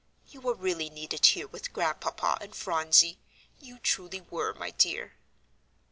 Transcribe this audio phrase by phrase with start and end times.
[0.29, 3.19] "You were really needed here with Grandpapa and Phronsie.
[3.59, 5.13] You truly were, my dear."